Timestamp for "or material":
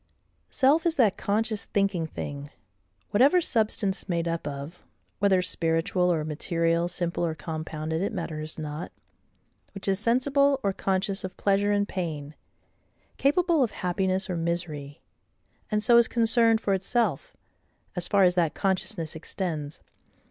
6.11-6.87